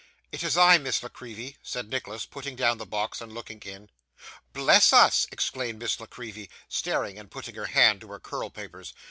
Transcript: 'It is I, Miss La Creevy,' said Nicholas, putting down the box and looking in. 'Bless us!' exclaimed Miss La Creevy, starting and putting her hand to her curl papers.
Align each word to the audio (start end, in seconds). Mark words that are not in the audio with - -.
'It 0.31 0.41
is 0.41 0.57
I, 0.57 0.79
Miss 0.79 1.03
La 1.03 1.09
Creevy,' 1.09 1.57
said 1.61 1.87
Nicholas, 1.91 2.25
putting 2.25 2.55
down 2.55 2.79
the 2.79 2.87
box 2.87 3.21
and 3.21 3.31
looking 3.31 3.59
in. 3.59 3.91
'Bless 4.51 4.91
us!' 4.91 5.27
exclaimed 5.31 5.77
Miss 5.77 5.99
La 5.99 6.07
Creevy, 6.07 6.49
starting 6.67 7.19
and 7.19 7.29
putting 7.29 7.53
her 7.53 7.67
hand 7.67 8.01
to 8.01 8.07
her 8.07 8.19
curl 8.19 8.49
papers. 8.49 8.95